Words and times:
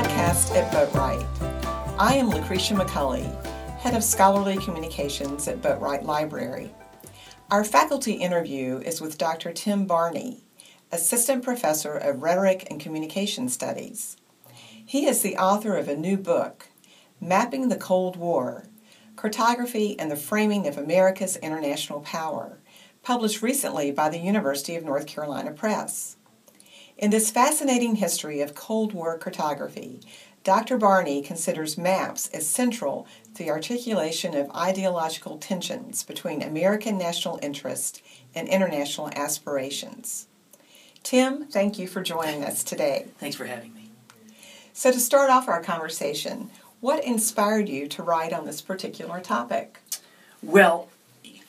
podcast 0.00 0.56
at 0.56 0.72
Boatwright. 0.72 1.26
I 1.98 2.14
am 2.14 2.30
Lucretia 2.30 2.72
McCulley, 2.72 3.28
Head 3.80 3.94
of 3.94 4.02
Scholarly 4.02 4.56
Communications 4.56 5.46
at 5.46 5.60
Boatwright 5.60 6.04
Library. 6.04 6.72
Our 7.50 7.64
faculty 7.64 8.12
interview 8.12 8.78
is 8.78 9.02
with 9.02 9.18
Dr. 9.18 9.52
Tim 9.52 9.84
Barney, 9.84 10.46
Assistant 10.90 11.44
Professor 11.44 11.92
of 11.92 12.22
Rhetoric 12.22 12.66
and 12.70 12.80
Communication 12.80 13.50
Studies. 13.50 14.16
He 14.86 15.04
is 15.06 15.20
the 15.20 15.36
author 15.36 15.76
of 15.76 15.86
a 15.86 15.96
new 15.96 16.16
book, 16.16 16.68
Mapping 17.20 17.68
the 17.68 17.76
Cold 17.76 18.16
War 18.16 18.64
Cartography 19.16 19.98
and 19.98 20.10
the 20.10 20.16
Framing 20.16 20.66
of 20.66 20.78
America's 20.78 21.36
International 21.36 22.00
Power, 22.00 22.58
published 23.02 23.42
recently 23.42 23.90
by 23.90 24.08
the 24.08 24.18
University 24.18 24.76
of 24.76 24.84
North 24.84 25.06
Carolina 25.06 25.50
Press. 25.50 26.16
In 27.00 27.08
this 27.08 27.30
fascinating 27.30 27.96
history 27.96 28.42
of 28.42 28.54
Cold 28.54 28.92
War 28.92 29.16
cartography, 29.16 30.00
Dr. 30.44 30.76
Barney 30.76 31.22
considers 31.22 31.78
maps 31.78 32.28
as 32.28 32.46
central 32.46 33.06
to 33.32 33.42
the 33.42 33.48
articulation 33.48 34.36
of 34.36 34.50
ideological 34.50 35.38
tensions 35.38 36.04
between 36.04 36.42
American 36.42 36.98
national 36.98 37.40
interest 37.42 38.02
and 38.34 38.46
international 38.48 39.08
aspirations. 39.16 40.26
Tim, 41.02 41.46
thank 41.46 41.78
you 41.78 41.88
for 41.88 42.02
joining 42.02 42.44
us 42.44 42.62
today. 42.62 43.06
Thanks 43.16 43.36
for 43.36 43.46
having 43.46 43.72
me. 43.72 43.90
So, 44.74 44.92
to 44.92 45.00
start 45.00 45.30
off 45.30 45.48
our 45.48 45.62
conversation, 45.62 46.50
what 46.80 47.02
inspired 47.02 47.70
you 47.70 47.88
to 47.88 48.02
write 48.02 48.34
on 48.34 48.44
this 48.44 48.60
particular 48.60 49.20
topic? 49.20 49.80
Well, 50.42 50.90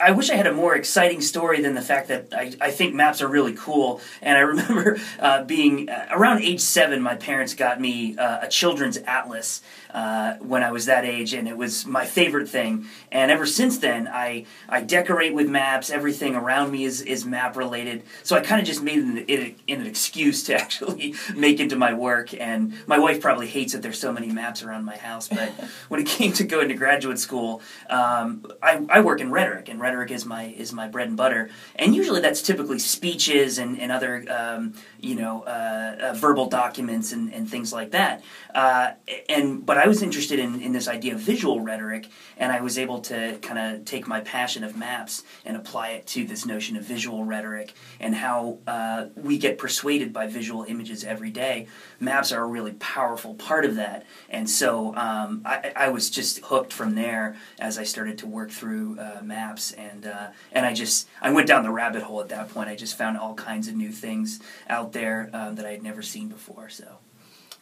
I 0.02 0.12
wish 0.12 0.30
I 0.30 0.36
had 0.36 0.48
a 0.48 0.54
more 0.54 0.76
exciting 0.76 1.22
story 1.22 1.62
than 1.62 1.76
the 1.76 1.82
fact 1.82 2.08
that 2.08 2.34
I, 2.34 2.54
I 2.60 2.72
think 2.72 2.94
maps 2.94 3.22
are 3.22 3.28
really 3.28 3.54
cool. 3.54 4.02
And 4.22 4.38
I 4.38 4.42
remember 4.54 4.98
uh, 5.20 5.44
being 5.44 5.90
uh, 5.90 6.08
around 6.12 6.42
age 6.42 6.62
seven, 6.62 7.02
my 7.02 7.16
parents 7.16 7.54
got 7.54 7.80
me 7.80 8.18
uh, 8.18 8.46
a 8.46 8.48
children's 8.48 8.98
atlas 8.98 9.62
uh, 9.94 10.36
when 10.36 10.64
I 10.64 10.72
was 10.72 10.86
that 10.86 11.04
age, 11.04 11.34
and 11.34 11.48
it 11.48 11.58
was 11.58 11.86
my 11.86 12.06
favorite 12.06 12.48
thing. 12.48 12.86
And 13.12 13.30
ever 13.30 13.46
since 13.46 13.78
then, 13.78 14.08
I 14.08 14.46
I 14.70 14.82
decorate 14.82 15.34
with 15.34 15.50
maps. 15.50 15.90
Everything 15.90 16.36
around 16.36 16.72
me 16.72 16.86
is, 16.86 17.02
is 17.02 17.26
map 17.26 17.58
related. 17.58 18.04
So 18.24 18.38
I 18.38 18.40
kind 18.40 18.62
of 18.62 18.68
just 18.68 18.82
made 18.82 19.00
it 19.28 19.56
an, 19.68 19.82
an 19.82 19.86
excuse 19.86 20.44
to 20.44 20.56
actually 20.62 21.16
make 21.36 21.60
into 21.60 21.76
my 21.76 21.94
work. 21.94 22.34
And 22.34 22.74
my 22.88 23.00
wife 23.00 23.22
probably 23.22 23.48
hates 23.48 23.74
that 23.74 23.82
there's 23.82 24.00
so 24.00 24.14
many 24.14 24.28
maps 24.28 24.64
around 24.64 24.86
my 24.86 24.96
house. 24.96 25.28
But 25.28 25.50
when 25.90 26.00
it 26.00 26.08
came 26.08 26.32
to 26.34 26.46
going 26.46 26.70
to 26.70 26.76
graduate 26.76 27.20
school, 27.20 27.62
um, 27.90 28.46
I, 28.64 28.86
I 28.90 29.02
work 29.02 29.20
in 29.20 29.30
rhetoric, 29.30 29.68
and 29.68 29.80
rhetoric 29.80 29.91
is 29.92 30.26
my 30.26 30.46
is 30.46 30.72
my 30.72 30.88
bread 30.88 31.08
and 31.08 31.18
butter. 31.18 31.50
And 31.76 31.96
usually 31.96 32.22
that's 32.22 32.42
typically 32.42 32.80
speeches 32.80 33.58
and, 33.58 33.80
and 33.80 33.92
other 33.92 34.26
um, 34.30 34.74
you 35.00 35.16
know 35.16 35.44
uh, 35.44 35.96
uh, 36.02 36.14
verbal 36.14 36.48
documents 36.48 37.12
and, 37.12 37.34
and 37.34 37.50
things 37.50 37.74
like 37.74 37.92
that. 37.92 38.24
Uh, 38.54 38.92
and 39.30 39.66
but 39.66 39.78
I 39.78 39.88
was 39.88 40.02
interested 40.02 40.40
in, 40.40 40.62
in 40.62 40.72
this 40.74 40.88
idea 40.88 41.14
of 41.16 41.20
visual 41.20 41.60
rhetoric, 41.62 42.08
and 42.38 42.52
I 42.52 42.62
was 42.62 42.78
able 42.78 43.00
to 43.02 43.38
kind 43.42 43.60
of 43.60 43.86
take 43.86 44.08
my 44.08 44.22
passion 44.22 44.64
of 44.64 44.76
maps 44.76 45.24
and 45.46 45.56
apply 45.58 45.90
it 45.90 46.08
to 46.08 46.26
this 46.26 46.46
notion 46.46 46.78
of 46.78 46.84
visual 46.84 47.24
rhetoric 47.24 47.74
and 48.00 48.16
how 48.16 48.60
uh, 48.68 49.08
we 49.16 49.38
get 49.38 49.58
persuaded 49.58 50.14
by 50.14 50.28
visual 50.28 50.64
images 50.64 51.04
every 51.04 51.32
day. 51.32 51.68
Maps 52.00 52.32
are 52.32 52.44
a 52.44 52.48
really 52.48 52.74
powerful 52.74 53.36
part 53.36 53.66
of 53.66 53.76
that, 53.76 54.06
and 54.30 54.50
so 54.50 54.96
um, 54.96 55.42
I, 55.46 55.72
I 55.76 55.90
was 55.90 56.10
just 56.10 56.40
hooked 56.46 56.74
from 56.74 56.96
there 56.96 57.36
as 57.60 57.78
I 57.78 57.84
started 57.84 58.18
to 58.20 58.28
work 58.28 58.52
through 58.52 59.00
uh, 59.00 59.22
maps, 59.24 59.72
and 59.90 60.06
uh, 60.06 60.28
and 60.52 60.66
I 60.66 60.74
just 60.74 61.08
I 61.22 61.32
went 61.32 61.48
down 61.48 61.64
the 61.64 61.72
rabbit 61.72 62.04
hole 62.04 62.22
at 62.22 62.30
that 62.30 62.50
point. 62.50 62.70
I 62.70 62.76
just 62.76 62.98
found 62.98 63.18
all 63.18 63.34
kinds 63.34 63.68
of 63.68 63.76
new 63.76 63.92
things 63.92 64.40
out 64.70 64.94
there 64.94 65.30
um, 65.34 65.56
that 65.56 65.66
I 65.66 65.72
had 65.72 65.84
never 65.84 66.02
seen 66.02 66.28
before. 66.28 66.70
So. 66.70 66.98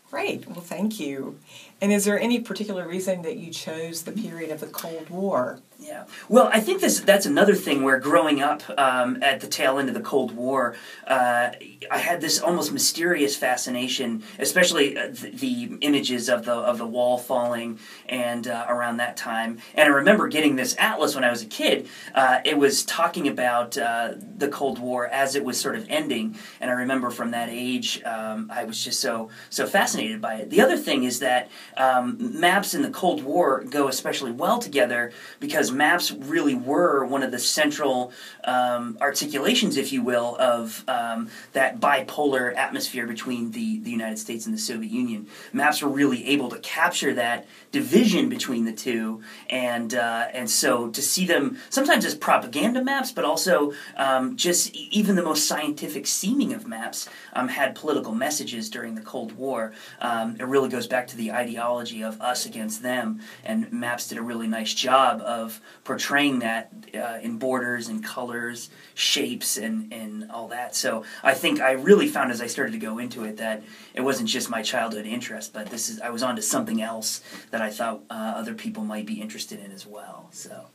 Great. 0.10 0.48
Well, 0.48 0.62
thank 0.62 1.00
you. 1.00 1.38
And 1.82 1.94
is 1.94 2.06
there 2.06 2.20
any 2.20 2.40
particular 2.40 2.88
reason 2.88 3.22
that 3.22 3.38
you 3.38 3.52
chose 3.52 4.04
the 4.04 4.12
period 4.12 4.52
of 4.52 4.60
the 4.60 4.68
Cold 4.68 5.10
War? 5.10 5.62
Yeah. 5.82 6.06
Well, 6.28 6.50
I 6.52 6.60
think 6.60 6.82
this 6.82 7.00
that's 7.00 7.26
another 7.26 7.56
thing 7.56 7.84
where 7.84 8.00
growing 8.00 8.42
up 8.42 8.64
um, 8.78 9.24
at 9.24 9.40
the 9.40 9.48
tail 9.48 9.80
end 9.80 9.88
of 9.88 9.96
the 9.96 10.02
Cold 10.02 10.36
War, 10.36 10.76
uh, 11.08 11.52
I 11.90 11.98
had 11.98 12.20
this 12.20 12.38
almost 12.38 12.74
mysterious 12.74 13.38
fascination, 13.38 14.24
especially 14.40 14.98
uh, 14.98 15.08
the, 15.08 15.30
the, 15.30 15.78
images 15.80 16.28
of 16.28 16.44
the 16.44 16.52
of 16.52 16.80
the 16.80 16.86
wall 16.86 17.18
falling 17.18 17.80
and 18.10 18.46
uh, 18.46 18.66
around 18.68 18.98
that 18.98 19.16
time. 19.16 19.60
And 19.74 19.88
I 19.88 19.92
remember 19.92 20.28
getting 20.28 20.58
this 20.58 20.76
atlas 20.78 21.16
when 21.16 21.24
I 21.24 21.30
was 21.30 21.44
a 21.44 21.46
kid. 21.46 21.88
Uh, 22.14 22.40
it 22.44 22.58
was 22.58 22.84
talking 22.84 23.30
about 23.30 23.78
uh, 23.78 24.16
the 24.38 24.50
Cold 24.50 24.80
War 24.80 25.08
as 25.08 25.36
it 25.36 25.46
was 25.46 25.58
sort 25.58 25.78
of 25.78 25.86
ending, 25.90 26.36
and 26.60 26.70
I 26.70 26.74
remember 26.74 27.10
from 27.10 27.32
that 27.32 27.48
age, 27.50 28.04
um, 28.04 28.52
I 28.54 28.66
was 28.66 28.84
just 28.84 29.00
so 29.00 29.30
so 29.50 29.66
fascinated 29.66 30.20
by 30.20 30.36
it. 30.36 30.50
The 30.50 30.60
other 30.60 30.78
thing 30.78 31.06
is 31.06 31.20
that 31.20 31.50
um, 31.80 32.18
maps 32.40 32.74
in 32.74 32.82
the 32.82 32.90
Cold 32.90 33.24
War 33.24 33.64
go 33.64 33.88
especially 33.88 34.34
well 34.34 34.60
together 34.60 35.14
because 35.40 35.72
maps 35.72 36.12
really 36.12 36.54
were 36.54 37.06
one 37.06 37.24
of 37.24 37.32
the 37.32 37.40
central 37.40 38.12
um, 38.44 38.98
articulations, 39.00 39.78
if 39.78 39.94
you 39.94 40.04
will, 40.04 40.36
of 40.40 40.84
um, 40.90 41.30
that 41.54 41.80
bipolar 41.80 42.54
atmosphere 42.56 43.08
between 43.08 43.52
the, 43.52 43.80
the 43.80 43.90
United 43.90 44.20
States 44.20 44.46
and 44.46 44.54
the 44.54 44.60
Soviet 44.60 44.92
Union. 44.92 45.28
Maps 45.54 45.82
were 45.82 45.88
really 45.88 46.28
able 46.28 46.50
to 46.50 46.60
capture 46.60 47.14
that 47.14 47.48
division 47.72 48.28
between 48.28 48.66
the 48.66 48.74
two, 48.74 49.22
and 49.50 49.96
uh, 49.96 50.28
and 50.34 50.50
so 50.50 50.90
to 50.90 51.02
see 51.02 51.26
them 51.26 51.58
sometimes 51.70 52.04
as 52.04 52.14
propaganda 52.14 52.84
maps, 52.84 53.14
but 53.14 53.24
also 53.24 53.72
um, 53.96 54.36
just 54.36 54.76
even 54.76 55.16
the 55.16 55.24
most 55.24 55.48
scientific 55.48 56.08
seeming 56.08 56.54
of 56.54 56.68
maps 56.68 57.08
um, 57.32 57.48
had 57.48 57.74
political 57.74 58.14
messages 58.14 58.70
during 58.70 58.96
the 58.96 59.02
Cold 59.02 59.32
War. 59.34 59.72
Um, 60.02 60.36
it 60.40 60.44
really 60.44 60.68
goes 60.68 60.86
back 60.86 61.08
to 61.08 61.16
the 61.16 61.32
ideology 61.32 61.69
of 61.78 62.20
us 62.22 62.46
against 62.46 62.82
them, 62.82 63.20
and 63.44 63.72
maps 63.72 64.08
did 64.08 64.18
a 64.18 64.22
really 64.22 64.48
nice 64.48 64.74
job 64.74 65.22
of 65.22 65.62
portraying 65.84 66.40
that 66.40 66.72
uh, 66.94 67.20
in 67.22 67.38
borders 67.38 67.88
and 67.88 68.04
colors, 68.04 68.70
shapes, 68.94 69.58
and 69.58 69.92
and 69.94 70.30
all 70.32 70.48
that. 70.48 70.76
So 70.76 71.04
I 71.24 71.34
think 71.34 71.62
I 71.62 71.72
really 71.72 72.08
found 72.08 72.32
as 72.32 72.42
I 72.42 72.48
started 72.48 72.72
to 72.72 72.80
go 72.80 72.98
into 72.98 73.24
it 73.24 73.38
that 73.38 73.64
it 73.94 74.02
wasn't 74.02 74.30
just 74.30 74.50
my 74.50 74.62
childhood 74.62 75.06
interest, 75.06 75.54
but 75.54 75.68
this 75.68 75.90
is 75.90 76.02
I 76.02 76.10
was 76.10 76.24
onto 76.24 76.42
something 76.42 76.82
else 76.82 77.22
that 77.52 77.62
I 77.62 77.70
thought 77.70 78.02
uh, 78.10 78.34
other 78.36 78.54
people 78.54 78.84
might 78.84 79.06
be 79.06 79.22
interested 79.22 79.60
in 79.60 79.72
as 79.72 79.86
well. 79.86 80.28
So, 80.32 80.66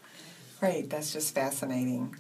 great, 0.61 0.91
that's 0.91 1.13
just 1.13 1.35
fascinating. 1.35 2.17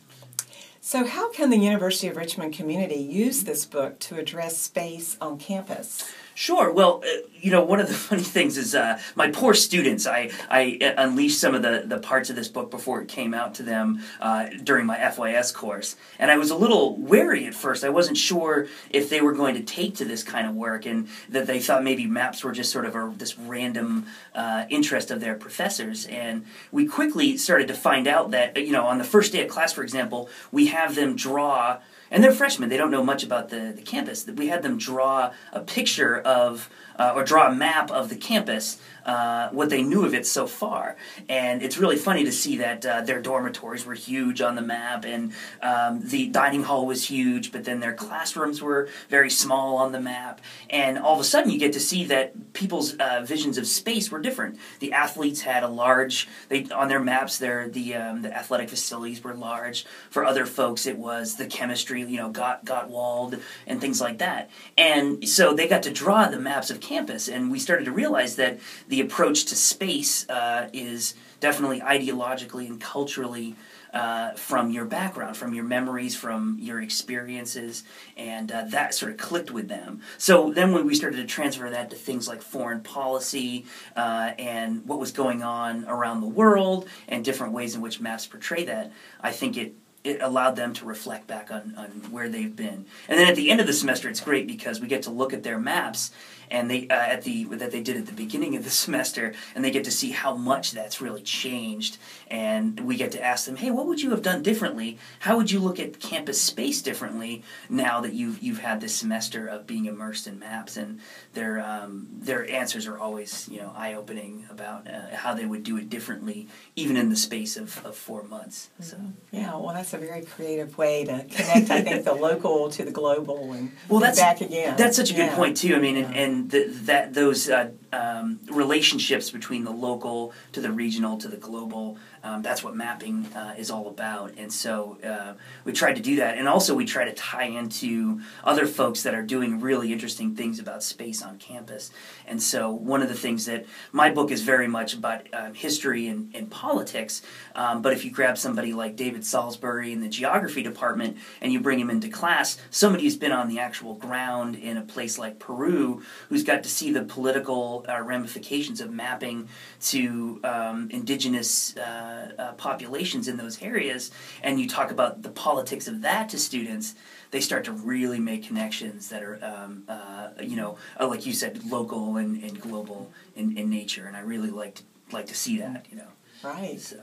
So, 0.86 1.06
how 1.06 1.32
can 1.32 1.48
the 1.48 1.56
University 1.56 2.08
of 2.08 2.16
Richmond 2.18 2.52
community 2.52 2.96
use 2.96 3.44
this 3.44 3.64
book 3.64 3.98
to 4.00 4.18
address 4.18 4.58
space 4.58 5.16
on 5.18 5.38
campus? 5.38 6.12
Sure. 6.34 6.72
Well, 6.72 7.02
uh, 7.04 7.28
you 7.40 7.50
know, 7.50 7.62
one 7.62 7.78
of 7.78 7.86
the 7.86 7.94
funny 8.08 8.22
things 8.22 8.58
is 8.58 8.74
uh, 8.74 8.98
my 9.14 9.30
poor 9.30 9.54
students. 9.54 10.06
I 10.06 10.30
I 10.50 10.78
uh, 10.82 10.94
unleashed 10.96 11.40
some 11.40 11.54
of 11.54 11.62
the, 11.62 11.84
the 11.86 11.98
parts 11.98 12.28
of 12.30 12.36
this 12.36 12.48
book 12.48 12.70
before 12.70 13.00
it 13.00 13.08
came 13.08 13.32
out 13.32 13.54
to 13.56 13.62
them 13.62 14.02
uh, 14.20 14.46
during 14.62 14.86
my 14.86 14.98
FYS 14.98 15.54
course, 15.54 15.96
and 16.18 16.30
I 16.30 16.36
was 16.36 16.50
a 16.50 16.56
little 16.56 16.96
wary 16.96 17.46
at 17.46 17.54
first. 17.54 17.84
I 17.84 17.88
wasn't 17.88 18.16
sure 18.16 18.66
if 18.90 19.08
they 19.08 19.20
were 19.20 19.32
going 19.32 19.54
to 19.54 19.62
take 19.62 19.94
to 19.96 20.04
this 20.04 20.22
kind 20.22 20.46
of 20.46 20.54
work, 20.54 20.86
and 20.86 21.08
that 21.28 21.46
they 21.46 21.60
thought 21.60 21.84
maybe 21.84 22.06
maps 22.06 22.42
were 22.42 22.52
just 22.52 22.72
sort 22.72 22.84
of 22.84 22.96
a, 22.96 23.12
this 23.16 23.38
random 23.38 24.06
uh, 24.34 24.64
interest 24.68 25.10
of 25.10 25.20
their 25.20 25.36
professors. 25.36 26.06
And 26.06 26.44
we 26.72 26.86
quickly 26.86 27.36
started 27.36 27.68
to 27.68 27.74
find 27.74 28.08
out 28.08 28.32
that 28.32 28.56
you 28.56 28.72
know, 28.72 28.86
on 28.86 28.98
the 28.98 29.04
first 29.04 29.32
day 29.32 29.42
of 29.42 29.48
class, 29.48 29.72
for 29.72 29.82
example, 29.82 30.28
we 30.50 30.66
have 30.66 30.96
them 30.96 31.14
draw 31.14 31.78
and 32.14 32.22
they're 32.22 32.32
freshmen. 32.32 32.68
They 32.68 32.76
don't 32.76 32.92
know 32.92 33.02
much 33.02 33.24
about 33.24 33.48
the, 33.48 33.72
the 33.74 33.82
campus. 33.82 34.24
We 34.24 34.46
had 34.46 34.62
them 34.62 34.78
draw 34.78 35.32
a 35.52 35.60
picture 35.60 36.20
of 36.20 36.70
uh, 36.98 37.12
or 37.14 37.24
draw 37.24 37.50
a 37.50 37.54
map 37.54 37.90
of 37.90 38.08
the 38.08 38.16
campus, 38.16 38.78
uh, 39.04 39.48
what 39.50 39.68
they 39.68 39.82
knew 39.82 40.04
of 40.04 40.14
it 40.14 40.26
so 40.26 40.46
far. 40.46 40.96
And 41.28 41.62
it's 41.62 41.76
really 41.76 41.96
funny 41.96 42.24
to 42.24 42.32
see 42.32 42.56
that 42.58 42.86
uh, 42.86 43.00
their 43.02 43.20
dormitories 43.20 43.84
were 43.84 43.94
huge 43.94 44.40
on 44.40 44.54
the 44.54 44.62
map, 44.62 45.04
and 45.04 45.32
um, 45.62 46.00
the 46.08 46.28
dining 46.28 46.62
hall 46.62 46.86
was 46.86 47.08
huge, 47.08 47.52
but 47.52 47.64
then 47.64 47.80
their 47.80 47.94
classrooms 47.94 48.62
were 48.62 48.88
very 49.08 49.30
small 49.30 49.76
on 49.76 49.92
the 49.92 50.00
map. 50.00 50.40
And 50.70 50.98
all 50.98 51.14
of 51.14 51.20
a 51.20 51.24
sudden, 51.24 51.50
you 51.50 51.58
get 51.58 51.72
to 51.74 51.80
see 51.80 52.04
that 52.06 52.52
people's 52.52 52.94
uh, 52.94 53.22
visions 53.26 53.58
of 53.58 53.66
space 53.66 54.10
were 54.10 54.20
different. 54.20 54.58
The 54.78 54.92
athletes 54.92 55.42
had 55.42 55.62
a 55.62 55.68
large, 55.68 56.28
they 56.48 56.64
on 56.66 56.88
their 56.88 57.00
maps, 57.00 57.38
their 57.38 57.68
the 57.68 57.94
um, 57.94 58.22
the 58.22 58.34
athletic 58.34 58.68
facilities 58.68 59.22
were 59.22 59.34
large. 59.34 59.84
For 60.10 60.24
other 60.24 60.46
folks, 60.46 60.86
it 60.86 60.96
was 60.96 61.36
the 61.36 61.46
chemistry, 61.46 62.03
you 62.08 62.16
know, 62.16 62.30
got 62.30 62.64
got 62.64 62.88
walled 62.90 63.38
and 63.66 63.80
things 63.80 64.00
like 64.00 64.18
that. 64.18 64.50
And 64.76 65.28
so 65.28 65.54
they 65.54 65.68
got 65.68 65.82
to 65.84 65.90
draw 65.90 66.28
the 66.28 66.38
maps 66.38 66.70
of 66.70 66.80
campus, 66.80 67.28
and 67.28 67.50
we 67.50 67.58
started 67.58 67.84
to 67.84 67.92
realize 67.92 68.36
that 68.36 68.58
the 68.88 69.00
approach 69.00 69.44
to 69.46 69.56
space 69.56 70.28
uh, 70.28 70.68
is 70.72 71.14
definitely 71.40 71.80
ideologically 71.80 72.66
and 72.66 72.80
culturally 72.80 73.54
uh, 73.94 74.32
from 74.32 74.70
your 74.70 74.84
background, 74.84 75.36
from 75.36 75.54
your 75.54 75.62
memories, 75.62 76.16
from 76.16 76.58
your 76.60 76.82
experiences, 76.82 77.84
and 78.16 78.50
uh, 78.50 78.64
that 78.64 78.92
sort 78.92 79.12
of 79.12 79.18
clicked 79.18 79.52
with 79.52 79.68
them. 79.68 80.00
So 80.18 80.52
then, 80.52 80.72
when 80.72 80.84
we 80.84 80.94
started 80.94 81.18
to 81.18 81.26
transfer 81.26 81.70
that 81.70 81.90
to 81.90 81.96
things 81.96 82.26
like 82.26 82.42
foreign 82.42 82.80
policy 82.80 83.66
uh, 83.94 84.32
and 84.36 84.84
what 84.84 84.98
was 84.98 85.12
going 85.12 85.44
on 85.44 85.84
around 85.84 86.22
the 86.22 86.26
world 86.26 86.88
and 87.06 87.24
different 87.24 87.52
ways 87.52 87.76
in 87.76 87.80
which 87.80 88.00
maps 88.00 88.26
portray 88.26 88.64
that, 88.64 88.90
I 89.20 89.30
think 89.30 89.56
it 89.56 89.74
it 90.04 90.20
allowed 90.20 90.54
them 90.54 90.74
to 90.74 90.84
reflect 90.84 91.26
back 91.26 91.50
on, 91.50 91.74
on 91.76 91.88
where 92.12 92.28
they've 92.28 92.54
been. 92.54 92.84
And 93.08 93.18
then 93.18 93.26
at 93.26 93.36
the 93.36 93.50
end 93.50 93.60
of 93.60 93.66
the 93.66 93.72
semester, 93.72 94.08
it's 94.08 94.20
great 94.20 94.46
because 94.46 94.80
we 94.80 94.86
get 94.86 95.02
to 95.04 95.10
look 95.10 95.32
at 95.32 95.42
their 95.42 95.58
maps 95.58 96.10
and 96.50 96.70
they 96.70 96.88
uh, 96.88 96.94
at 96.94 97.22
the 97.22 97.44
that 97.44 97.70
they 97.70 97.82
did 97.82 97.96
at 97.96 98.06
the 98.06 98.12
beginning 98.12 98.56
of 98.56 98.64
the 98.64 98.70
semester, 98.84 99.34
and 99.54 99.64
they 99.64 99.70
get 99.70 99.84
to 99.84 99.90
see 99.90 100.10
how 100.10 100.34
much 100.34 100.72
that's 100.72 101.00
really 101.00 101.22
changed. 101.22 101.98
And 102.28 102.80
we 102.80 102.96
get 102.96 103.12
to 103.12 103.22
ask 103.22 103.46
them, 103.46 103.56
"Hey, 103.56 103.70
what 103.70 103.86
would 103.86 104.02
you 104.02 104.10
have 104.10 104.22
done 104.22 104.42
differently? 104.42 104.98
How 105.20 105.36
would 105.36 105.50
you 105.50 105.60
look 105.60 105.78
at 105.78 106.00
campus 106.00 106.40
space 106.40 106.82
differently 106.82 107.42
now 107.68 108.00
that 108.00 108.12
you've 108.12 108.42
you've 108.42 108.60
had 108.60 108.80
this 108.80 108.94
semester 108.94 109.46
of 109.46 109.66
being 109.66 109.86
immersed 109.86 110.26
in 110.26 110.38
maps?" 110.38 110.76
And 110.76 111.00
their 111.32 111.60
um, 111.60 112.08
their 112.12 112.48
answers 112.50 112.86
are 112.86 112.98
always 112.98 113.48
you 113.48 113.58
know 113.58 113.72
eye 113.76 113.94
opening 113.94 114.46
about 114.50 114.88
uh, 114.88 115.14
how 115.14 115.34
they 115.34 115.46
would 115.46 115.62
do 115.62 115.76
it 115.76 115.88
differently, 115.88 116.48
even 116.76 116.96
in 116.96 117.08
the 117.08 117.16
space 117.16 117.56
of, 117.56 117.84
of 117.84 117.96
four 117.96 118.22
months. 118.22 118.70
So 118.80 118.98
yeah, 119.30 119.56
well, 119.56 119.74
that's 119.74 119.92
a 119.92 119.98
very 119.98 120.22
creative 120.22 120.76
way 120.76 121.04
to 121.04 121.24
connect. 121.24 121.70
I 121.70 121.82
think 121.82 122.04
the 122.04 122.14
local 122.24 122.70
to 122.70 122.84
the 122.84 122.90
global 122.90 123.52
and, 123.52 123.72
well, 123.88 124.00
that's, 124.00 124.18
back 124.18 124.40
again. 124.40 124.76
That's 124.76 124.96
such 124.96 125.10
a 125.10 125.14
good 125.14 125.30
point 125.32 125.56
too. 125.56 125.74
I 125.74 125.78
mean, 125.78 125.96
yeah. 125.96 126.06
and, 126.06 126.16
and 126.16 126.33
the, 126.42 126.66
that 126.68 127.14
those 127.14 127.48
uh, 127.48 127.70
um, 127.92 128.40
relationships 128.50 129.30
between 129.30 129.64
the 129.64 129.70
local 129.70 130.32
to 130.52 130.60
the 130.60 130.70
regional 130.70 131.16
to 131.18 131.28
the 131.28 131.36
global. 131.36 131.98
Um, 132.22 132.40
that's 132.40 132.64
what 132.64 132.74
mapping 132.74 133.26
uh, 133.34 133.54
is 133.58 133.70
all 133.70 133.86
about. 133.86 134.32
And 134.38 134.50
so 134.50 134.96
uh, 135.04 135.34
we 135.64 135.72
tried 135.72 135.96
to 135.96 136.02
do 136.02 136.16
that. 136.16 136.38
And 136.38 136.48
also, 136.48 136.74
we 136.74 136.86
try 136.86 137.04
to 137.04 137.12
tie 137.12 137.44
into 137.44 138.20
other 138.42 138.66
folks 138.66 139.02
that 139.02 139.14
are 139.14 139.22
doing 139.22 139.60
really 139.60 139.92
interesting 139.92 140.34
things 140.34 140.58
about 140.58 140.82
space 140.82 141.22
on 141.22 141.36
campus. 141.36 141.90
And 142.26 142.42
so, 142.42 142.70
one 142.70 143.02
of 143.02 143.08
the 143.08 143.14
things 143.14 143.44
that 143.44 143.66
my 143.92 144.10
book 144.10 144.30
is 144.30 144.40
very 144.40 144.68
much 144.68 144.94
about 144.94 145.26
um, 145.34 145.52
history 145.52 146.08
and, 146.08 146.34
and 146.34 146.50
politics. 146.50 147.20
Um, 147.54 147.82
but 147.82 147.92
if 147.92 148.04
you 148.06 148.10
grab 148.10 148.38
somebody 148.38 148.72
like 148.72 148.96
David 148.96 149.26
Salisbury 149.26 149.92
in 149.92 150.00
the 150.00 150.08
geography 150.08 150.62
department 150.62 151.18
and 151.42 151.52
you 151.52 151.60
bring 151.60 151.78
him 151.78 151.90
into 151.90 152.08
class, 152.08 152.56
somebody 152.70 153.04
who's 153.04 153.16
been 153.16 153.32
on 153.32 153.48
the 153.48 153.58
actual 153.58 153.94
ground 153.94 154.56
in 154.56 154.78
a 154.78 154.82
place 154.82 155.18
like 155.18 155.38
Peru, 155.38 156.02
who's 156.28 156.44
got 156.44 156.62
to 156.62 156.68
see 156.68 156.92
the 156.92 157.02
political 157.02 157.84
uh, 157.88 158.00
ramifications 158.02 158.80
of 158.80 158.90
mapping 158.90 159.48
to 159.80 160.40
um, 160.44 160.88
indigenous. 160.90 161.76
Uh, 161.76 162.24
uh, 162.38 162.52
populations 162.52 163.28
in 163.28 163.36
those 163.36 163.60
areas, 163.62 164.10
and 164.42 164.60
you 164.60 164.68
talk 164.68 164.90
about 164.90 165.22
the 165.22 165.28
politics 165.28 165.88
of 165.88 166.02
that 166.02 166.28
to 166.28 166.38
students, 166.38 166.94
they 167.30 167.40
start 167.40 167.64
to 167.64 167.72
really 167.72 168.20
make 168.20 168.44
connections 168.44 169.08
that 169.08 169.22
are, 169.22 169.38
um, 169.42 169.84
uh, 169.88 170.28
you 170.40 170.56
know, 170.56 170.76
uh, 171.00 171.06
like 171.06 171.26
you 171.26 171.32
said, 171.32 171.64
local 171.70 172.16
and, 172.16 172.42
and 172.42 172.60
global 172.60 173.10
in, 173.34 173.56
in 173.56 173.70
nature. 173.70 174.06
And 174.06 174.16
I 174.16 174.20
really 174.20 174.50
like 174.50 174.76
to, 174.76 174.82
like 175.12 175.26
to 175.26 175.34
see 175.34 175.58
that, 175.58 175.86
you 175.90 175.96
know. 175.96 176.08
Right. 176.42 176.80
So. 176.80 177.02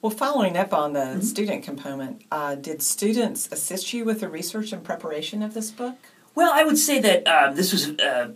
Well, 0.00 0.10
following 0.10 0.56
up 0.56 0.72
on 0.72 0.94
the 0.94 1.00
mm-hmm. 1.00 1.20
student 1.20 1.62
component, 1.62 2.22
uh, 2.30 2.56
did 2.56 2.82
students 2.82 3.48
assist 3.52 3.92
you 3.92 4.04
with 4.04 4.20
the 4.20 4.28
research 4.28 4.72
and 4.72 4.82
preparation 4.82 5.42
of 5.42 5.54
this 5.54 5.70
book? 5.70 5.96
Well, 6.34 6.52
I 6.52 6.64
would 6.64 6.78
say 6.78 6.98
that 7.00 7.26
uh, 7.26 7.52
this 7.52 7.72
was 7.72 7.90
uh, 7.98 8.32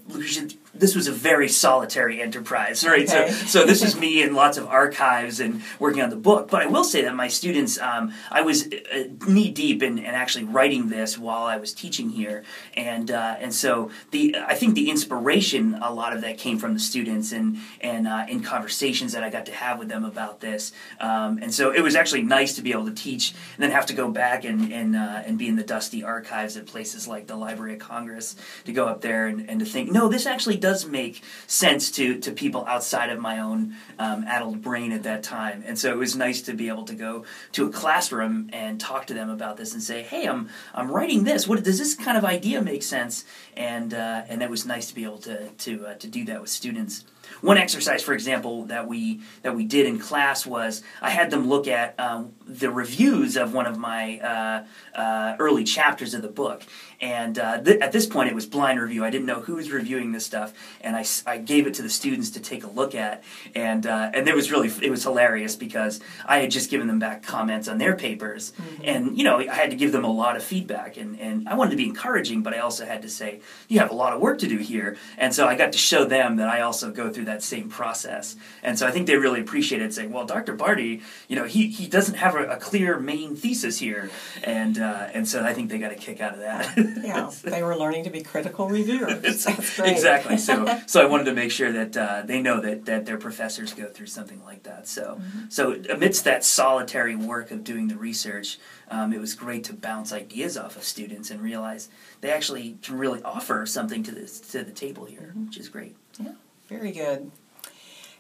this 0.79 0.95
was 0.95 1.09
a 1.09 1.13
very 1.13 1.49
solitary 1.49 2.21
enterprise, 2.21 2.85
right? 2.85 3.09
Okay. 3.09 3.31
So, 3.31 3.47
so 3.47 3.67
this 3.67 3.83
is 3.83 3.97
me 3.97 4.23
and 4.23 4.35
lots 4.35 4.59
of 4.59 4.67
archives 4.67 5.41
and 5.41 5.63
working 5.79 6.03
on 6.03 6.11
the 6.11 6.17
book. 6.17 6.51
But 6.51 6.63
I 6.63 6.67
will 6.67 6.85
say 6.85 7.03
that 7.03 7.15
my 7.15 7.29
students, 7.29 7.79
um, 7.81 8.13
I 8.31 8.43
was 8.43 8.67
uh, 8.67 9.05
knee 9.27 9.51
deep 9.51 9.83
in, 9.83 9.99
in, 9.99 10.05
actually 10.05 10.45
writing 10.45 10.89
this 10.89 11.19
while 11.19 11.45
I 11.45 11.57
was 11.57 11.73
teaching 11.73 12.11
here, 12.11 12.45
and 12.75 13.11
uh, 13.11 13.37
and 13.39 13.53
so 13.55 13.91
the 14.11 14.37
I 14.37 14.55
think 14.55 14.75
the 14.75 14.91
inspiration, 14.91 15.75
a 15.75 15.93
lot 15.93 16.15
of 16.15 16.21
that 16.23 16.39
came 16.39 16.59
from 16.59 16.75
the 16.75 16.81
students 16.81 17.33
and 17.33 17.59
and 17.81 18.07
uh, 18.07 18.27
in 18.29 18.43
conversations 18.43 19.13
that 19.13 19.23
I 19.23 19.31
got 19.31 19.47
to 19.47 19.53
have 19.53 19.79
with 19.79 19.89
them 19.89 20.05
about 20.05 20.41
this, 20.41 20.73
um, 21.01 21.39
and 21.43 21.53
so 21.53 21.73
it 21.73 21.81
was 21.81 21.95
actually 21.95 22.23
nice 22.23 22.55
to 22.57 22.63
be 22.63 22.73
able 22.73 22.87
to 22.87 22.95
teach 22.95 23.35
and 23.55 23.63
then 23.63 23.71
have 23.71 23.87
to 23.87 23.95
go 23.95 24.11
back 24.11 24.45
and 24.45 24.73
and 24.73 24.97
uh, 24.97 25.23
and 25.27 25.39
be 25.39 25.49
in 25.49 25.57
the 25.57 25.65
dusty 25.65 26.03
archives 26.03 26.57
at 26.57 26.67
places 26.67 27.07
like 27.09 27.27
the 27.27 27.37
Library 27.37 27.75
of 27.75 27.81
Congress 27.81 28.37
to 28.65 28.73
go 28.73 28.87
up 28.87 29.01
there 29.01 29.27
and, 29.27 29.49
and 29.49 29.61
to 29.61 29.67
think, 29.67 29.91
no, 29.91 30.09
this 30.09 30.27
actually 30.27 30.57
does 30.67 30.85
make 30.85 31.23
sense 31.47 31.93
to, 31.93 32.19
to 32.19 32.33
people 32.33 32.65
outside 32.67 33.09
of 33.11 33.21
my 33.21 33.39
own 33.39 33.77
um, 34.01 34.25
addled 34.27 34.61
brain 34.61 34.91
at 34.91 35.05
that 35.05 35.23
time. 35.23 35.63
And 35.65 35.79
so 35.79 35.93
it 35.93 35.97
was 35.97 36.17
nice 36.17 36.43
to 36.43 36.55
be 36.55 36.67
able 36.69 36.85
to 36.87 36.95
go 36.95 37.25
to 37.53 37.67
a 37.67 37.71
classroom 37.71 38.51
and 38.53 38.81
talk 38.81 39.07
to 39.07 39.15
them 39.15 39.31
about 39.31 39.57
this 39.59 39.73
and 39.75 39.81
say, 39.81 40.03
hey, 40.03 40.25
I'm, 40.27 40.49
I'm 40.75 40.91
writing 40.91 41.23
this. 41.23 41.47
What, 41.47 41.63
does 41.63 41.79
this 41.79 41.95
kind 41.95 42.19
of 42.19 42.25
idea 42.25 42.61
make 42.63 42.83
sense? 42.83 43.25
And, 43.57 43.95
uh, 43.95 44.25
and 44.29 44.43
it 44.43 44.51
was 44.51 44.67
nice 44.67 44.89
to 44.89 44.95
be 44.97 45.05
able 45.05 45.19
to, 45.19 45.51
to, 45.51 45.87
uh, 45.87 45.95
to 45.95 46.09
do 46.09 46.25
that 46.25 46.41
with 46.41 46.51
students. 46.51 47.05
One 47.41 47.59
exercise, 47.59 48.03
for 48.03 48.13
example, 48.13 48.65
that 48.67 48.87
we 48.87 49.21
that 49.43 49.55
we 49.55 49.65
did 49.65 49.87
in 49.87 49.99
class 49.99 50.47
was 50.47 50.83
I 51.01 51.11
had 51.11 51.31
them 51.31 51.49
look 51.49 51.69
at 51.69 51.99
um, 51.99 52.33
the 52.47 52.71
reviews 52.71 53.37
of 53.37 53.55
one 53.55 53.67
of 53.67 53.79
my 53.79 54.19
uh, 54.21 54.99
uh, 54.99 55.37
early 55.39 55.65
chapters 55.65 56.15
of 56.15 56.23
the 56.23 56.29
book, 56.29 56.63
and 57.01 57.39
uh, 57.39 57.61
th- 57.61 57.81
at 57.81 57.93
this 57.93 58.07
point 58.07 58.31
it 58.31 58.35
was 58.35 58.47
blind 58.47 58.81
review. 58.81 59.05
I 59.05 59.11
didn't 59.11 59.27
know 59.27 59.41
who 59.41 59.57
was 59.57 59.71
reviewing 59.71 60.13
this 60.13 60.25
stuff, 60.25 60.53
and 60.81 60.97
I, 60.97 61.05
I 61.27 61.39
gave 61.39 61.67
it 61.67 61.75
to 61.75 61.83
the 61.83 61.91
students 61.91 62.31
to 62.31 62.41
take 62.41 62.65
a 62.65 62.69
look 62.69 62.95
at, 62.95 63.23
and 63.55 63.87
uh, 63.87 64.11
and 64.15 64.27
it 64.29 64.35
was 64.35 64.51
really 64.51 64.71
it 64.83 64.91
was 64.91 65.03
hilarious 65.03 65.57
because 65.57 66.01
I 66.25 66.39
had 66.39 66.51
just 66.51 66.71
given 66.71 66.87
them 66.87 66.99
back 66.99 67.23
comments 67.23 67.69
on 67.69 67.79
their 67.79 67.97
papers, 67.97 68.53
mm-hmm. 68.53 68.83
and 68.85 69.19
you 69.19 69.25
know 69.25 69.39
I 69.39 69.55
had 69.55 69.71
to 69.71 69.77
give 69.77 69.93
them 69.93 70.05
a 70.05 70.13
lot 70.13 70.37
of 70.37 70.43
feedback, 70.43 70.97
and 70.97 71.19
and 71.21 71.49
I 71.49 71.55
wanted 71.55 71.73
to 71.73 71.77
be 71.77 71.87
encouraging, 71.87 72.43
but 72.43 72.55
I 72.55 72.59
also 72.59 72.87
had 72.87 73.03
to 73.03 73.09
say 73.09 73.41
you 73.69 73.79
have 73.81 73.91
a 73.91 73.95
lot 73.95 74.13
of 74.13 74.21
work 74.21 74.39
to 74.39 74.49
do 74.49 74.59
here, 74.59 74.97
and 75.19 75.35
so 75.35 75.47
I 75.47 75.57
got 75.57 75.73
to 75.73 75.79
show 75.79 76.05
them 76.05 76.37
that 76.37 76.49
I 76.49 76.61
also 76.61 76.91
go 76.91 77.11
through 77.17 77.25
that 77.25 77.43
same 77.43 77.71
process. 77.71 78.37
And 78.63 78.79
so 78.79 78.87
I 78.87 78.91
think 78.91 79.07
they 79.07 79.17
really 79.17 79.41
appreciated 79.41 79.95
saying, 79.95 80.13
well, 80.13 80.27
Dr. 80.27 80.53
Barney, 80.53 81.01
you 81.29 81.35
know, 81.35 81.45
he, 81.45 81.69
he 81.69 81.89
doesn't 81.89 82.17
have 82.17 82.35
a, 82.35 82.47
a 82.47 82.57
clear 82.59 83.01
main 83.01 83.35
thesis 83.35 83.79
here. 83.79 84.11
And, 84.45 84.79
uh, 84.79 85.09
and 85.15 85.27
so 85.27 85.43
I 85.43 85.55
think 85.55 85.71
they 85.71 85.79
got 85.79 85.93
a 85.93 85.95
kick 85.95 86.21
out 86.21 86.35
of 86.35 86.41
that. 86.41 86.77
yeah, 87.03 87.31
they 87.43 87.63
were 87.63 87.75
learning 87.75 88.05
to 88.05 88.11
be 88.11 88.23
critical 88.23 88.69
reviewers. 88.69 89.23
That's 89.45 89.77
great. 89.77 89.93
Exactly. 89.93 90.37
So, 90.37 90.83
so 90.87 91.03
I 91.03 91.07
wanted 91.07 91.25
to 91.25 91.33
make 91.33 91.51
sure 91.51 91.73
that 91.73 91.97
uh, 91.97 92.23
they 92.27 92.43
know 92.43 92.61
that, 92.61 92.85
that 92.85 93.07
their 93.07 93.17
professors 93.17 93.73
go 93.73 93.87
through 93.87 94.09
something 94.09 94.45
like 94.45 94.65
that. 94.65 94.87
So, 94.87 95.19
mm-hmm. 95.19 95.49
so 95.49 95.81
amidst 95.89 96.25
that 96.25 96.45
solitary 96.45 97.17
work 97.17 97.51
of 97.51 97.65
doing 97.65 97.89
the 97.89 97.97
research, 97.97 98.59
um, 98.91 99.15
it 99.15 99.21
was 99.21 99.35
great 99.35 99.65
to 99.65 99.73
bounce 99.73 100.13
ideas 100.13 100.59
off 100.59 100.77
of 100.77 100.85
students 100.85 101.31
and 101.31 101.41
realize 101.41 101.89
they 102.21 102.31
actually 102.31 102.77
can 102.83 102.99
really 102.99 103.23
offer 103.23 103.65
something 103.65 104.03
to 104.03 104.13
this 104.13 104.39
to 104.53 104.63
the 104.63 104.73
table 104.73 105.07
here, 105.07 105.33
mm-hmm. 105.33 105.47
which 105.47 105.57
is 105.57 105.71
great. 105.71 105.97
Yeah. 106.19 106.33
Very 106.69 106.91
good. 106.91 107.31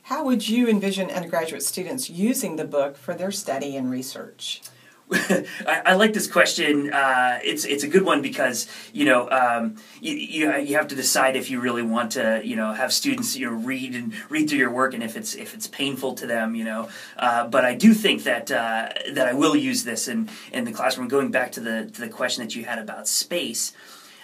How 0.03 0.25
would 0.25 0.49
you 0.49 0.69
envision 0.69 1.11
undergraduate 1.11 1.65
students 1.65 2.09
using 2.09 2.55
the 2.55 2.65
book 2.65 2.97
for 2.97 3.13
their 3.13 3.33
study 3.33 3.77
and 3.77 3.91
research? 3.91 4.63
I, 5.13 5.83
I, 5.87 5.95
like 5.95 6.13
this 6.13 6.27
question. 6.27 6.93
Uh, 6.93 7.39
it's 7.45 7.65
it's 7.65 7.85
a 7.85 7.89
good 7.89 8.03
one 8.03 8.23
because 8.23 8.69
you 8.93 9.05
know 9.05 9.31
um, 9.31 9.77
you, 10.01 10.15
you, 10.15 10.57
you 10.57 10.77
have 10.77 10.89
to 10.89 10.97
decide 10.97 11.37
if 11.37 11.49
you 11.49 11.61
really 11.61 11.83
want 11.83 12.13
to 12.13 12.41
you 12.45 12.57
know 12.57 12.73
have 12.73 12.93
students 12.93 13.37
you 13.37 13.47
know 13.47 13.57
read 13.57 13.95
and 13.95 14.13
read 14.29 14.49
through 14.49 14.59
your 14.59 14.71
work 14.73 14.95
and 14.95 15.05
if 15.05 15.17
it's 15.17 15.37
if 15.37 15.55
it's 15.55 15.69
painful 15.69 16.15
to 16.15 16.27
them 16.27 16.57
you 16.57 16.65
know. 16.65 16.89
Uh, 17.17 17.47
but 17.47 17.65
I 17.65 17.75
do 17.75 17.95
think 17.95 18.25
that 18.25 18.51
uh, 18.51 18.89
that 19.13 19.29
I 19.29 19.33
will 19.33 19.55
use 19.55 19.85
this 19.85 20.09
in 20.09 20.29
in 20.53 20.65
the 20.65 20.73
classroom. 20.73 21.07
Going 21.07 21.31
back 21.31 21.53
to 21.53 21.61
the 21.61 21.89
to 21.93 22.01
the 22.01 22.09
question 22.09 22.43
that 22.45 22.57
you 22.57 22.65
had 22.65 22.81
about 22.81 23.07
space. 23.07 23.73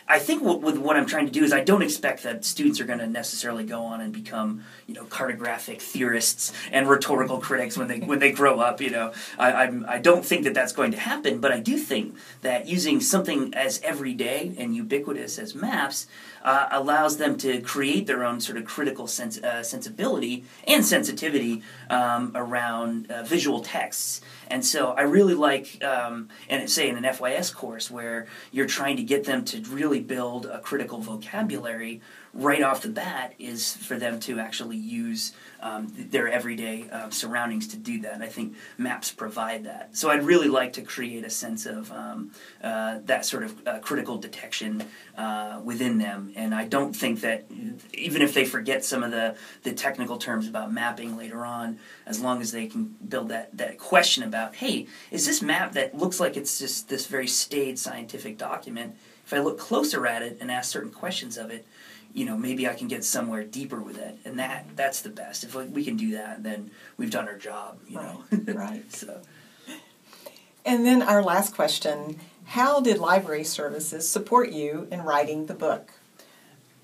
I 0.09 0.18
think 0.18 0.42
what, 0.42 0.61
with 0.61 0.78
what 0.78 0.97
I'm 0.97 1.06
trying 1.06 1.26
to 1.26 1.32
do 1.32 1.44
is 1.44 1.52
I 1.52 1.62
don't 1.62 1.82
expect 1.82 2.23
that 2.25 2.44
students 2.44 2.80
are 2.80 2.85
going 2.85 2.99
to 2.99 3.06
necessarily 3.06 3.64
go 3.64 3.82
on 3.82 4.00
and 4.00 4.12
become 4.12 4.64
you 4.87 4.94
know 4.94 5.04
cartographic 5.04 5.80
theorists 5.80 6.52
and 6.71 6.88
rhetorical 6.88 7.38
critics 7.38 7.76
when 7.76 7.88
they 7.88 8.00
when 8.00 8.18
they 8.18 8.32
grow 8.32 8.61
up. 8.61 8.80
You 8.80 8.90
know, 8.90 9.12
I, 9.38 9.52
I'm 9.52 9.85
I 9.88 9.99
don't 9.99 10.25
think 10.25 10.44
that 10.44 10.54
that's 10.54 10.73
going 10.73 10.92
to 10.92 10.99
happen, 10.99 11.40
but 11.40 11.52
I 11.52 11.61
do 11.61 11.78
think 11.78 12.16
that 12.42 12.66
using 12.66 13.00
something 13.00 13.54
as 13.54 13.80
everyday 13.82 14.54
and 14.59 14.75
ubiquitous 14.75 15.38
as 15.38 15.54
maps 15.54 16.06
uh, 16.42 16.68
allows 16.70 17.16
them 17.16 17.37
to 17.38 17.61
create 17.61 18.06
their 18.06 18.25
own 18.25 18.40
sort 18.40 18.58
of 18.58 18.64
critical 18.64 19.04
uh, 19.04 19.62
sensibility 19.62 20.44
and 20.66 20.84
sensitivity 20.84 21.62
um, 21.90 22.32
around 22.34 23.11
uh, 23.11 23.22
visual 23.22 23.61
texts. 23.61 24.20
And 24.49 24.64
so 24.64 24.92
I 24.92 25.02
really 25.02 25.34
like, 25.34 25.82
um, 25.84 26.28
and 26.49 26.68
say 26.68 26.88
in 26.88 26.96
an 26.96 27.04
FYS 27.04 27.54
course 27.54 27.90
where 27.90 28.26
you're 28.50 28.66
trying 28.66 28.96
to 28.96 29.02
get 29.02 29.25
them 29.25 29.44
to 29.46 29.61
really 29.62 30.00
build 30.00 30.46
a 30.46 30.61
critical 30.61 30.99
vocabulary 30.99 32.00
right 32.34 32.62
off 32.62 32.80
the 32.80 32.88
bat 32.88 33.34
is 33.38 33.76
for 33.76 33.98
them 33.98 34.18
to 34.18 34.40
actually 34.40 34.76
use 34.76 35.32
um, 35.60 35.92
their 35.96 36.28
everyday 36.28 36.88
uh, 36.90 37.10
surroundings 37.10 37.68
to 37.68 37.76
do 37.76 38.00
that. 38.00 38.14
And 38.14 38.22
I 38.22 38.28
think 38.28 38.54
maps 38.78 39.12
provide 39.12 39.64
that. 39.64 39.96
So 39.96 40.10
I'd 40.10 40.24
really 40.24 40.48
like 40.48 40.72
to 40.74 40.82
create 40.82 41.24
a 41.24 41.30
sense 41.30 41.66
of 41.66 41.92
um, 41.92 42.30
uh, 42.62 43.00
that 43.04 43.26
sort 43.26 43.44
of 43.44 43.66
uh, 43.66 43.78
critical 43.80 44.16
detection 44.16 44.82
uh, 45.16 45.60
within 45.62 45.98
them. 45.98 46.32
And 46.34 46.54
I 46.54 46.64
don't 46.64 46.96
think 46.96 47.20
that 47.20 47.44
even 47.92 48.22
if 48.22 48.32
they 48.32 48.44
forget 48.46 48.82
some 48.84 49.02
of 49.02 49.10
the, 49.10 49.36
the 49.62 49.72
technical 49.72 50.16
terms 50.16 50.48
about 50.48 50.72
mapping 50.72 51.16
later 51.16 51.44
on, 51.44 51.78
as 52.06 52.20
long 52.20 52.40
as 52.40 52.50
they 52.50 52.66
can 52.66 52.96
build 53.06 53.28
that, 53.28 53.56
that 53.56 53.78
question 53.78 54.22
about, 54.22 54.56
hey, 54.56 54.86
is 55.10 55.26
this 55.26 55.42
map 55.42 55.72
that 55.72 55.96
looks 55.96 56.18
like 56.18 56.36
it's 56.36 56.58
just 56.58 56.88
this 56.88 57.06
very 57.06 57.28
staid 57.28 57.78
scientific 57.78 58.38
document? 58.38 58.96
If 59.24 59.32
I 59.32 59.38
look 59.38 59.58
closer 59.58 60.06
at 60.06 60.22
it 60.22 60.38
and 60.40 60.50
ask 60.50 60.70
certain 60.70 60.90
questions 60.90 61.36
of 61.36 61.50
it, 61.50 61.66
you 62.14 62.25
know 62.25 62.37
maybe 62.37 62.69
I 62.69 62.75
can 62.75 62.88
get 62.88 63.04
somewhere 63.04 63.45
deeper 63.45 63.81
with 63.81 63.99
it, 63.99 64.19
and 64.25 64.38
that 64.38 64.66
that's 64.76 65.02
the 65.02 65.11
best. 65.11 65.45
If 65.45 65.54
we 65.54 65.85
can 65.85 65.97
do 65.97 66.12
that, 66.12 66.42
then 66.42 66.71
we've 66.97 67.11
done 67.11 67.28
our 67.28 67.38
job. 67.38 67.78
You 67.88 67.99
right. 67.99 68.47
know, 68.47 68.54
right. 68.54 68.85
So. 68.92 69.21
And 70.64 70.87
then 70.87 71.02
our 71.02 71.23
last 71.23 71.54
question 71.54 72.21
How 72.45 72.81
did 72.81 72.99
library 72.99 73.45
services 73.45 74.09
support 74.09 74.50
you 74.50 74.87
in 74.90 75.02
writing 75.02 75.47
the 75.47 75.54
book? 75.54 75.92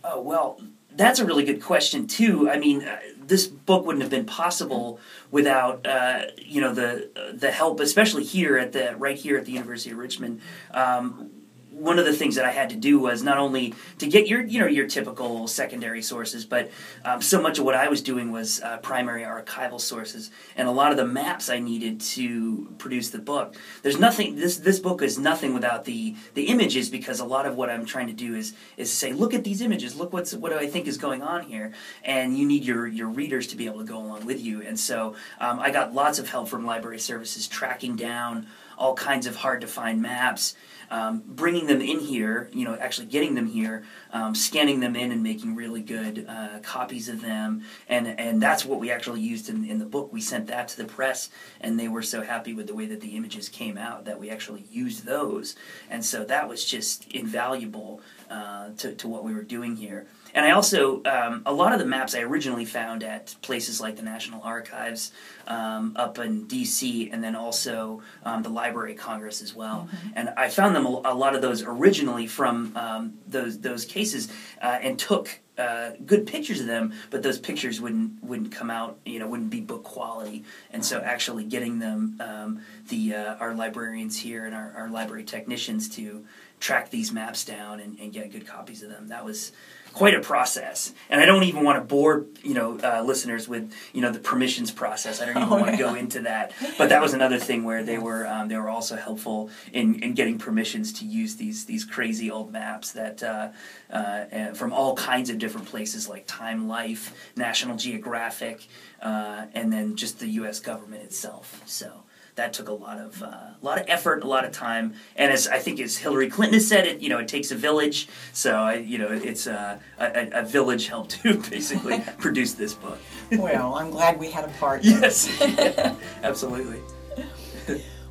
Oh, 0.02 0.20
well, 0.20 0.60
that's 0.94 1.18
a 1.18 1.24
really 1.24 1.44
good 1.44 1.62
question, 1.62 2.06
too. 2.06 2.50
I 2.50 2.58
mean, 2.58 2.82
uh, 2.82 2.98
this 3.18 3.46
book 3.46 3.84
wouldn't 3.84 4.02
have 4.02 4.10
been 4.10 4.24
possible 4.24 4.98
without 5.30 5.86
uh, 5.86 6.22
you 6.38 6.60
know 6.60 6.72
the 6.74 7.32
the 7.34 7.50
help, 7.50 7.80
especially 7.80 8.24
here 8.24 8.58
at 8.58 8.72
the 8.72 8.96
right 8.96 9.16
here 9.16 9.36
at 9.36 9.44
the 9.44 9.52
University 9.52 9.90
of 9.90 9.98
Richmond. 9.98 10.40
Um, 10.72 11.30
one 11.78 11.98
of 11.98 12.04
the 12.04 12.12
things 12.12 12.34
that 12.34 12.44
I 12.44 12.50
had 12.50 12.70
to 12.70 12.76
do 12.76 12.98
was 12.98 13.22
not 13.22 13.38
only 13.38 13.74
to 13.98 14.06
get 14.06 14.26
your 14.26 14.44
you 14.44 14.60
know 14.60 14.66
your 14.66 14.86
typical 14.86 15.46
secondary 15.46 16.02
sources, 16.02 16.44
but 16.44 16.70
um, 17.04 17.22
so 17.22 17.40
much 17.40 17.58
of 17.58 17.64
what 17.64 17.74
I 17.74 17.88
was 17.88 18.02
doing 18.02 18.32
was 18.32 18.60
uh, 18.60 18.78
primary 18.78 19.22
archival 19.22 19.80
sources, 19.80 20.30
and 20.56 20.68
a 20.68 20.72
lot 20.72 20.90
of 20.90 20.96
the 20.96 21.06
maps 21.06 21.48
I 21.48 21.58
needed 21.58 22.00
to 22.00 22.74
produce 22.78 23.10
the 23.10 23.18
book. 23.18 23.54
There's 23.82 23.98
nothing. 23.98 24.36
This 24.36 24.56
this 24.58 24.78
book 24.78 25.02
is 25.02 25.18
nothing 25.18 25.54
without 25.54 25.84
the 25.84 26.16
the 26.34 26.44
images 26.48 26.90
because 26.90 27.20
a 27.20 27.24
lot 27.24 27.46
of 27.46 27.56
what 27.56 27.70
I'm 27.70 27.84
trying 27.84 28.08
to 28.08 28.12
do 28.12 28.34
is 28.34 28.54
is 28.76 28.92
say, 28.92 29.12
look 29.12 29.34
at 29.34 29.44
these 29.44 29.60
images, 29.60 29.96
look 29.96 30.12
what's 30.12 30.34
what 30.34 30.50
do 30.50 30.58
I 30.58 30.66
think 30.66 30.86
is 30.86 30.98
going 30.98 31.22
on 31.22 31.44
here, 31.44 31.72
and 32.02 32.36
you 32.36 32.46
need 32.46 32.64
your 32.64 32.86
your 32.86 33.08
readers 33.08 33.46
to 33.48 33.56
be 33.56 33.66
able 33.66 33.78
to 33.78 33.84
go 33.84 33.98
along 33.98 34.26
with 34.26 34.40
you. 34.40 34.62
And 34.62 34.78
so 34.78 35.14
um, 35.40 35.60
I 35.60 35.70
got 35.70 35.94
lots 35.94 36.18
of 36.18 36.28
help 36.28 36.48
from 36.48 36.66
library 36.66 36.98
services 36.98 37.46
tracking 37.46 37.96
down 37.96 38.46
all 38.78 38.94
kinds 38.94 39.26
of 39.26 39.36
hard 39.36 39.60
to 39.60 39.66
find 39.66 40.00
maps 40.00 40.54
um, 40.90 41.22
bringing 41.26 41.66
them 41.66 41.80
in 41.80 42.00
here, 42.00 42.48
you 42.52 42.64
know, 42.64 42.76
actually 42.76 43.08
getting 43.08 43.34
them 43.34 43.46
here, 43.46 43.84
um, 44.12 44.34
scanning 44.34 44.80
them 44.80 44.96
in 44.96 45.12
and 45.12 45.22
making 45.22 45.54
really 45.54 45.82
good 45.82 46.26
uh, 46.28 46.60
copies 46.62 47.08
of 47.08 47.20
them, 47.20 47.62
and 47.88 48.08
and 48.18 48.40
that's 48.40 48.64
what 48.64 48.80
we 48.80 48.90
actually 48.90 49.20
used 49.20 49.48
in, 49.48 49.64
in 49.64 49.78
the 49.78 49.84
book. 49.84 50.12
We 50.12 50.20
sent 50.20 50.46
that 50.46 50.68
to 50.68 50.76
the 50.76 50.86
press, 50.86 51.28
and 51.60 51.78
they 51.78 51.88
were 51.88 52.02
so 52.02 52.22
happy 52.22 52.54
with 52.54 52.66
the 52.66 52.74
way 52.74 52.86
that 52.86 53.00
the 53.00 53.16
images 53.16 53.48
came 53.48 53.76
out 53.76 54.06
that 54.06 54.18
we 54.18 54.30
actually 54.30 54.64
used 54.70 55.04
those, 55.04 55.56
and 55.90 56.04
so 56.04 56.24
that 56.24 56.48
was 56.48 56.64
just 56.64 57.10
invaluable 57.12 58.00
uh, 58.30 58.70
to 58.78 58.94
to 58.94 59.08
what 59.08 59.24
we 59.24 59.34
were 59.34 59.42
doing 59.42 59.76
here. 59.76 60.06
And 60.34 60.44
I 60.44 60.50
also, 60.50 61.02
um, 61.04 61.42
a 61.46 61.52
lot 61.52 61.72
of 61.72 61.78
the 61.78 61.86
maps 61.86 62.14
I 62.14 62.20
originally 62.20 62.64
found 62.64 63.02
at 63.02 63.34
places 63.42 63.80
like 63.80 63.96
the 63.96 64.02
National 64.02 64.42
Archives 64.42 65.12
um, 65.46 65.94
up 65.96 66.18
in 66.18 66.46
DC 66.46 67.12
and 67.12 67.22
then 67.22 67.34
also 67.34 68.02
um, 68.24 68.42
the 68.42 68.48
Library 68.48 68.92
of 68.92 68.98
Congress 68.98 69.42
as 69.42 69.54
well. 69.54 69.88
Mm-hmm. 69.90 70.08
And 70.16 70.28
I 70.36 70.48
found 70.48 70.76
them, 70.76 70.86
a, 70.86 71.02
a, 71.04 71.14
lot 71.14 71.34
of 71.34 71.42
those 71.42 71.62
originally 71.62 72.26
from 72.26 72.76
um, 72.76 73.14
those, 73.26 73.58
those 73.60 73.84
cases 73.84 74.28
uh, 74.60 74.78
and 74.80 74.98
took 74.98 75.40
uh, 75.58 75.90
good 76.06 76.26
pictures 76.26 76.60
of 76.60 76.66
them, 76.66 76.92
but 77.10 77.22
those 77.22 77.38
pictures 77.38 77.80
wouldn't 77.80 78.22
wouldn't 78.22 78.52
come 78.52 78.70
out, 78.70 78.96
you 79.04 79.18
know, 79.18 79.26
wouldn't 79.26 79.50
be 79.50 79.60
book 79.60 79.82
quality. 79.82 80.44
And 80.70 80.84
so, 80.84 81.00
actually 81.00 81.42
getting 81.42 81.80
them, 81.80 82.16
um, 82.20 82.60
the 82.88 83.14
uh, 83.16 83.34
our 83.40 83.54
librarians 83.54 84.16
here 84.16 84.46
and 84.46 84.54
our, 84.54 84.72
our 84.76 84.88
library 84.88 85.24
technicians 85.24 85.88
to 85.96 86.24
track 86.60 86.90
these 86.90 87.12
maps 87.12 87.44
down 87.44 87.80
and, 87.80 87.98
and 87.98 88.12
get 88.12 88.30
good 88.30 88.46
copies 88.46 88.84
of 88.84 88.90
them, 88.90 89.08
that 89.08 89.24
was 89.24 89.50
quite 89.92 90.14
a 90.14 90.20
process. 90.20 90.92
And 91.10 91.20
I 91.20 91.24
don't 91.24 91.44
even 91.44 91.64
want 91.64 91.78
to 91.78 91.84
bore 91.84 92.26
you 92.42 92.54
know 92.54 92.78
uh, 92.78 93.02
listeners 93.02 93.48
with 93.48 93.72
you 93.92 94.00
know 94.00 94.10
the 94.10 94.18
permissions 94.18 94.70
process. 94.70 95.20
I 95.20 95.26
don't 95.26 95.36
even 95.36 95.52
oh, 95.52 95.60
want 95.60 95.70
to 95.70 95.76
go 95.76 95.94
into 95.94 96.20
that. 96.22 96.52
But 96.76 96.88
that 96.90 97.02
was 97.02 97.14
another 97.14 97.38
thing 97.38 97.64
where 97.64 97.82
they 97.82 97.98
were 97.98 98.26
um, 98.26 98.48
they 98.48 98.56
were 98.56 98.68
also 98.68 98.96
helpful 98.96 99.50
in, 99.72 100.02
in 100.02 100.14
getting 100.14 100.38
permissions 100.38 100.92
to 100.94 101.04
use 101.04 101.36
these 101.36 101.64
these 101.64 101.84
crazy 101.84 102.30
old 102.30 102.52
maps 102.52 102.92
that 102.92 103.22
uh, 103.22 103.48
uh, 103.90 104.52
from 104.54 104.72
all 104.72 104.94
kinds 104.94 105.30
of 105.30 105.38
different 105.38 105.66
places 105.66 106.08
like 106.08 106.26
Time 106.26 106.68
Life, 106.68 107.14
National 107.36 107.76
Geographic, 107.76 108.66
uh, 109.02 109.46
and 109.54 109.72
then 109.72 109.96
just 109.96 110.18
the 110.18 110.28
U.S. 110.28 110.60
government 110.60 111.02
itself. 111.02 111.62
So 111.66 112.04
that 112.38 112.52
took 112.52 112.68
a 112.68 112.72
lot 112.72 112.98
of 112.98 113.22
uh, 113.22 113.26
a 113.26 113.58
lot 113.62 113.78
of 113.78 113.84
effort, 113.88 114.22
a 114.22 114.26
lot 114.26 114.44
of 114.44 114.52
time, 114.52 114.94
and 115.16 115.32
as 115.32 115.48
I 115.48 115.58
think 115.58 115.80
as 115.80 115.98
Hillary 115.98 116.30
Clinton 116.30 116.54
has 116.54 116.66
said, 116.66 116.86
it 116.86 117.00
you 117.00 117.08
know 117.08 117.18
it 117.18 117.28
takes 117.28 117.50
a 117.50 117.56
village. 117.56 118.08
So 118.32 118.54
I, 118.54 118.74
you 118.74 118.96
know 118.96 119.08
it's 119.08 119.46
uh, 119.46 119.78
a, 119.98 120.28
a, 120.32 120.44
village 120.44 120.86
helped 120.86 121.22
to 121.22 121.34
basically 121.50 122.00
produce 122.18 122.54
this 122.54 122.74
book. 122.74 122.98
well, 123.32 123.74
I'm 123.74 123.90
glad 123.90 124.18
we 124.18 124.30
had 124.30 124.44
a 124.44 124.52
part. 124.60 124.84
yes, 124.84 125.28
yeah, 125.40 125.94
absolutely. 126.22 126.80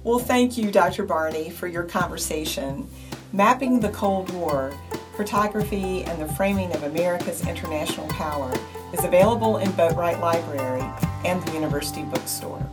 well, 0.04 0.20
thank 0.20 0.58
you, 0.58 0.72
Dr. 0.72 1.06
Barney, 1.06 1.50
for 1.50 1.68
your 1.68 1.84
conversation. 1.84 2.88
Mapping 3.34 3.80
the 3.80 3.90
Cold 3.90 4.30
War, 4.32 4.74
Cartography 5.16 6.04
and 6.04 6.22
the 6.22 6.34
Framing 6.34 6.74
of 6.74 6.84
America's 6.84 7.46
International 7.48 8.08
Power 8.08 8.54
is 8.94 9.04
available 9.04 9.58
in 9.58 9.70
Boatwright 9.72 10.20
Library 10.20 10.86
and 11.26 11.42
the 11.44 11.54
University 11.54 12.04
Bookstore. 12.04 12.66